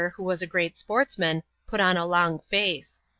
[0.15, 3.03] 'who was a great sportsman, put on a long face.